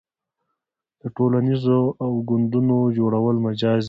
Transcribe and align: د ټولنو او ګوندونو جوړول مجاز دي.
د 1.01 1.03
ټولنو 1.15 1.79
او 2.03 2.09
ګوندونو 2.27 2.77
جوړول 2.97 3.35
مجاز 3.45 3.79
دي. 3.79 3.79